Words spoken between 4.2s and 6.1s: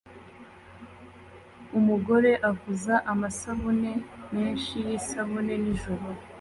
menshi yisabune nijoro